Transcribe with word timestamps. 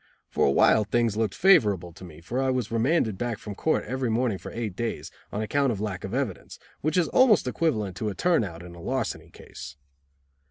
For 0.31 0.47
a 0.47 0.51
while 0.51 0.83
things 0.83 1.15
looked 1.15 1.35
favorable 1.35 1.93
to 1.93 2.03
me, 2.03 2.21
for 2.21 2.41
I 2.41 2.49
was 2.49 2.71
remanded 2.71 3.19
back 3.19 3.37
from 3.37 3.53
court 3.53 3.85
every 3.85 4.09
morning 4.09 4.39
for 4.39 4.51
eight 4.51 4.75
days, 4.75 5.11
on 5.31 5.43
account 5.43 5.71
of 5.71 5.79
lack 5.79 6.03
of 6.03 6.11
evidence, 6.11 6.57
which 6.79 6.97
is 6.97 7.07
almost 7.09 7.47
equivalent 7.47 7.95
to 7.97 8.09
a 8.09 8.15
turn 8.15 8.43
out 8.43 8.63
in 8.63 8.73
a 8.73 8.81
larceny 8.81 9.29
case. 9.29 9.75